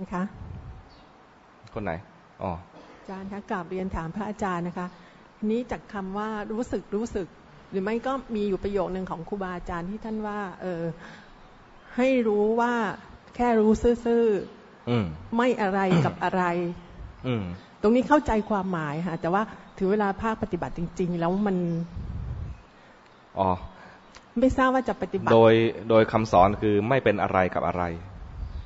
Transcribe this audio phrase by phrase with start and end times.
[0.00, 0.22] นะคะ
[1.74, 1.92] คนไหน
[2.42, 2.52] อ๋อ
[2.98, 4.86] อาจารย์คะกราบเรียนถามพระอาจารย์นะคะ
[5.36, 7.26] ทีนี้จากคำว่ารู้สึกรู้สึก
[7.70, 10.82] หรือไม่ก็มีอยู่ประโยคนึงของครูบาอาจารย์ที่ท่านว่า เออ
[11.96, 12.72] ให้รู้ว่า
[13.36, 13.70] แค่รู้
[14.04, 14.24] ซื่อ
[14.88, 16.42] อืมๆไม่อะไรกับอะไร
[17.26, 17.44] อืม
[17.82, 19.42] ตรงนี้เข้าใจความหมายค่ะ แต่ว่า
[19.78, 21.56] ถึงเวลาภาคปฏิบัติจริง ๆ แล้วมัน
[23.38, 23.50] อ๋อ
[24.40, 25.54] ไม่ทราบว่าจะปฏิบัติ โดย
[25.90, 27.82] โดยคำสอนคือไม่เป็นอะไรกับอะไร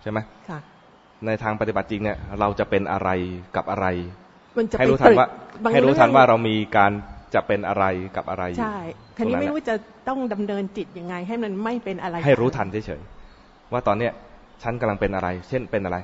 [0.02, 0.18] ใช่ไหม
[0.48, 0.58] ค่ะ
[1.26, 3.08] ในทางปฏิบัติจริงเนี่ยเราจะเป็นอะไร
[3.56, 3.86] กับอะไร
[4.58, 5.26] มันจะให้ไปรู้ทันว่า
[5.62, 6.92] บางให้รู้ทันว่าเอเรามีการ
[7.34, 7.84] จะเป็นอะไร
[8.16, 8.78] กับอะไรอยู่ใช่
[9.16, 9.74] คันนี้ตรงไม่แหละรู้จะ
[10.08, 14.12] ต้องดำเนินจิตยังไง ให้มันไม่เป็นอะไร ให้รู้ทันเฉยๆว่าตอนเนี้ย
[14.62, 15.98] ฉันกำลังเป็นอะไร เช่นเป็นอะไร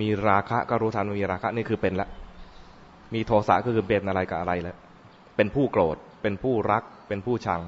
[0.00, 2.08] มีราคะก็รู้ทันว่ามีราคะนี่คือเป็นละ
[3.14, 4.76] มีโทสะก็คือเป็นอะไรกับอะไรแล้ว
[5.36, 7.60] เป็นผู้โกรธ เป็นผู้รัก เป็นผู้ชัง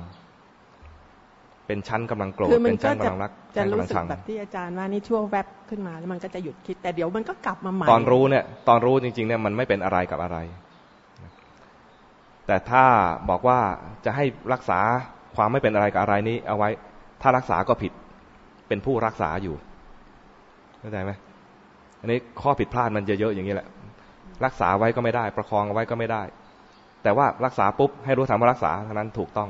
[1.68, 10.38] เป็นชั้นกำลังโกรธคือมัเป็นนก็ชั้นจะกำลังรักจะชั้นรู้กำลังสึกชังแบบที่อาจารย์ว่านี่ช่วงแวบขึ้นมาแล้วมันก็จะหยุดคิด แต่เดี๋ยวมันก็กลับมาใหม่ตอนรู้เนี่ย ตอนรู้จริงๆเนี่ยมันไม่เป็นอะไรกับอะไร
[12.46, 12.84] แต่ถ้า
[13.30, 13.58] บอกว่า
[14.04, 14.80] จะให้รักษา
[15.36, 16.70] ความไม่เป็นอะไรกับอะไรนี้ เอาไว้
[17.22, 17.92] ถ้ารักษาก็ผิด
[18.68, 19.54] เป็นผู้รักษาอยู่
[20.80, 21.12] เข้าใจไหม
[22.00, 23.68] อันนี้ข้อผิดพลาดมันจะเยอะอย่างนี้แหละ
[24.44, 26.22] รักษาไว้ก็ไม่ได้ ประคองเอาไว้ก็ไม่ได้
[27.02, 29.48] แต่ว่ารักษาปุ๊บให้รู้ทันว่ารักษาเท่านั้นถูกต้อง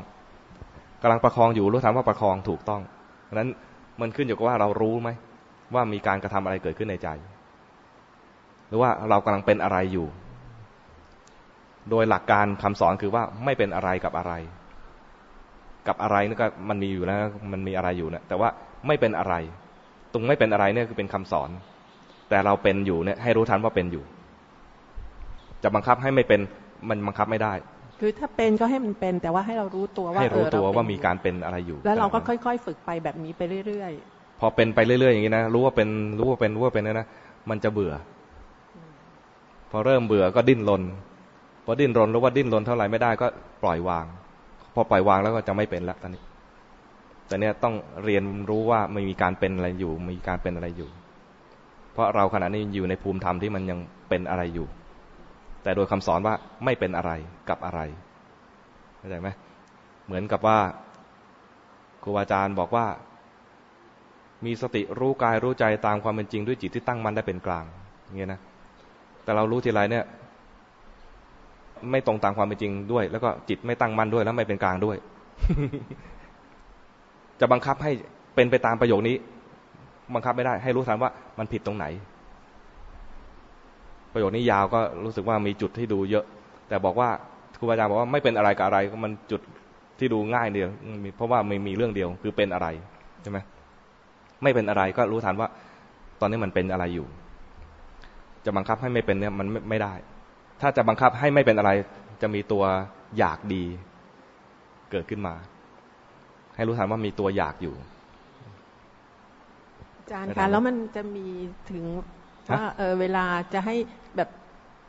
[1.02, 2.82] กำลังประคองอยู่รู้ทันว่าประคองถูกต้อง
[3.24, 3.50] เพราะนั้น
[4.00, 5.08] มันขึ้นอยู่กับว่าเรารู้ไหม
[5.74, 7.08] ว่ามีการกระทำอะไรเกิดขึ้นในใจ
[8.68, 10.06] หรือว่าเรากำลังเป็นอะไรอยู่
[11.90, 14.32] โดยหลักการคำสอนคือว่าไม่เป็นอะไรกับอะไร
[15.88, 17.18] กับอะไรนี่ก็มันมีอยู่แล้ว
[17.52, 18.48] มันมีอะไรอยู่นะแต่ว่า
[18.86, 19.34] ไม่เป็นอะไร
[20.12, 21.50] ตรงไม่เป็นอะไรเนี่ยคือเป็นคำสอน
[22.30, 24.04] แต่เราเป็นอยู่เนี่ยให้รู้ทันว่าเป็นอยู่
[25.62, 26.40] จะบังคับให้ไม่เป็น
[26.88, 27.52] มันบังคับไม่ได้
[28.00, 33.92] คือถ้าเป็นก็ให้มันเป็น แต่ว่าให้เรารู้ตัวว่าให้รู้เออตัวเเป็นว่ามีการเป็นอะไรอยู่ แล้วเราก็ค่อย ๆ ฝึกไปแบบนี้ไปเรื่อย
[34.40, 35.88] พอเป็นไปเรื่อยๆอย่างนี้นะรู้ว่าเป็น
[36.18, 37.06] รู้ว่าเป็นรู้ว่าเป็นเนี่ยนะ
[37.50, 37.92] มันจะเบื่อ
[39.70, 40.82] พอเริ่มเบื่อก็ดิ้นรน
[41.64, 43.26] พอดิ้นรนรู้ว่าดิ้นรนเท่าไหร่ไม่ได้ก็
[43.62, 44.06] ปล่อยวาง
[44.74, 46.22] พอปล่อยวางแล้วก็จะไม่เป็นแล้วตอนนี้
[47.26, 50.88] แต่เนี้ยต้องเรียนรู้ว่ามันมีการเป็นอะไรอยู่ มีการเป็นอะไรอยู่
[51.92, 53.78] เพราะเราขณะนี้อยู่ในภูมิธรรมที่มันยัง
[54.08, 54.66] เป็นอะไรอยู่
[55.62, 57.12] แต่โดยคำสอนว่าไม่เป็นอะไร
[57.48, 57.80] กับอะไร
[58.98, 59.28] เข้าใจไหม
[60.06, 60.58] เหมือนกับว่า
[62.02, 62.86] ครูบาอาจารย์บอกว่า
[64.44, 67.64] มีสติรู้กายรู้ใจตามความเป็นจริงด้วยจิตที่ตั้งมั่นได้เป็นกลาง
[68.04, 68.40] อย่างเงี้ยนะ
[69.24, 70.04] แต่เรารู้ทีไรเนี่ย
[71.90, 74.96] ไม่ตรงตามความเป็นจริงด้วย แล้วก็จิตไม่ตั้งมั่นด้วยแล้วไม่เป็นกลางด้วย
[77.40, 77.92] จะบังคับให้
[78.34, 79.16] เป็นไปตามประโยคนี้
[80.14, 81.86] บังคับไม่ได้ ให้รู้ทันว่ามันผิดตรงไหน
[84.18, 86.24] ประโยคนี้ยาวก็รู้สึกว่ามีจุดที่ดูเยอะ
[86.68, 87.08] แต่บอกว่า
[87.58, 89.40] ครูบาอาจารย์บอกว่าไม่เป็นอะไรกับอะไรก็มันจุด
[89.98, 90.68] ที่ดูง่ายเดียว
[91.16, 92.68] เพราะว่าไม่มีเรื่องเดียวคือเป็นอะไร
[93.22, 93.38] ใช่ไหม
[94.42, 95.48] ไม่เป็นอะไรก็รู้ทันว่า
[96.20, 97.06] ตอนนี้มันเป็นอะไรอยู่
[98.44, 99.94] จะบังคับให้ไม่เป็นเนี่ยมันไม่ไมได้
[100.60, 101.70] ถ้าจะบังคับให้ไม่เป็นอะไร
[102.22, 102.64] จะมีตัว
[103.18, 103.64] อยากดี
[104.90, 105.34] เกิดขึ้นมา
[106.56, 107.74] ให้รู้ทันว่ามีตัวอยากอยู่
[109.98, 111.26] อาจารย์คะแล้วมันจะมี
[111.70, 111.84] ถึง
[112.50, 113.74] ว่าเออเวลาจะให้
[114.16, 114.28] แบบ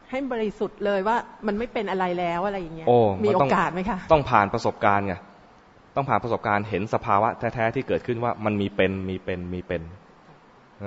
[0.09, 5.15] ให้บริสุทธิ์เลยว่ามันไม่เป็นอะไรแล้วอะไรอย่างเงี้ยโอ้มีมันโอต้องกาสไหมคะต้องผ่านประสบการณ์ไง
[5.95, 9.81] ต้องผ่านประสบการณ์เห็นสภาวะแท้ๆที่เกิดขึ้นว่ามันมีเป็นมีเป็นมีเป็น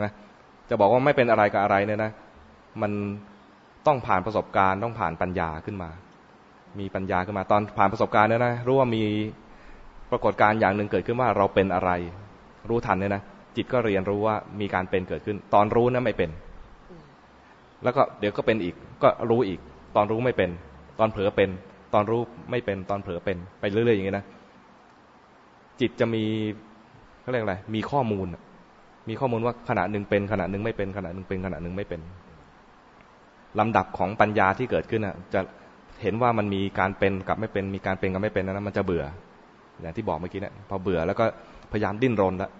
[0.04, 0.12] นะ
[0.70, 2.10] จะบอกว่าไม่เป็นอะไรกับอะไรเนี่ยนะ
[2.82, 2.92] มัน
[3.86, 5.90] ต้องผ่านประสบการณ์ ต้องผ่านปัญญาขึ้นมา
[6.78, 9.02] มีปัญญาขึ้นมา ตอนผ่านประสบการณ์เนี่ยนะรู้ว่ามี
[10.10, 11.90] ปรากฏการณ์อย่างหนึ่งเกิดขึ้นว่าเราเป็นอะไร
[12.68, 13.22] รู้ทันเนี่ยนะ
[13.56, 16.30] จิตก็เรียนรู้ว่ามีการเป็นเกิดขึ้น ตอนรู้นะไม่เป็น
[17.84, 19.60] แล้วก็เดี๋ยวก็เป็นอีกก็รู้อีก
[19.96, 20.50] ตอนรู้ไม่เป็น
[20.98, 21.50] ตอนเผลอเป็น
[21.94, 22.20] ตอนรู้
[22.50, 24.24] ไม่เป็น ตอนเผลอเป็น ไปเรื่อยๆอย่างนี้นะ
[25.80, 26.24] จิตจะมี
[27.22, 28.26] เขาเรียกอะไรมีข้อมูล
[29.08, 32.00] มีข้อมูลว่าขณะหนึ่งเป็นขณะหนึ่งไม่เป็นขณะหนึ่งเป็นขณะหนึ่งไม่เป็น
[33.58, 35.40] ลำดับของปัญญาที่เกิดขึ้นอะ จะ
[36.02, 39.04] เห็นว่ามันมีการเป็นกับไม่เป็นมีการเป็นกับไม่เป็นนั้นมันจะเบื่อ
[39.80, 41.24] อย่างที่บอกเมื่อกี้เนี่ยพอเบื่อแล้วก็
[41.72, 42.50] พยายามดิ้นรนแล้ว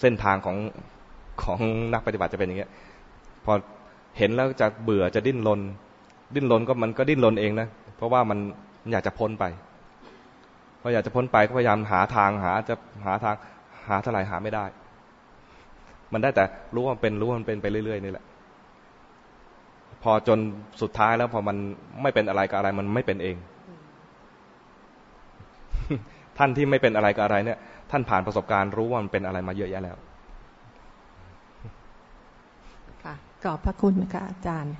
[0.00, 0.56] เส้นทางของ
[1.42, 1.60] ของ
[1.92, 2.70] นักปฏิบัติจะเป็นอย่างเงี้ย
[3.44, 3.52] พอ
[4.18, 5.60] เห็นแล้วจะเบื่อจะดิ้นรน
[6.34, 8.38] ดิ้นรนก็มันก็ดิ้นรนเองนะเพราะว่ามัน
[8.92, 9.44] อยากจะพ้นไป
[10.80, 12.74] พออยากจะพ้นไปก็พยายามหาทางหาจะ
[13.06, 13.34] หาทาง
[13.88, 14.64] หาเท่าไหร่หาไม่ได้
[16.12, 18.24] มันได้แต่รู้ว่ามันเป็นรู้ว่ามันเป็นไปเรื่อยๆนี่แหละ
[20.02, 20.38] พอจน
[20.82, 21.56] สุดท้ายแล้วพอมัน
[22.02, 23.36] ไม่เป็นอะไรกับอะไร มันไม่เป็นเอง
[26.38, 27.58] ท่านที่ไม่เป็นอะไรกับอะไรเนี่ย
[27.90, 29.96] ท่านผ่านประสบการณ์รู้ว่ามันเป็นอะไรมาเยอะแยะแล้ว
[33.04, 33.14] ค่ะ
[33.44, 34.74] ขอบพระคุณนะคะอาจารย์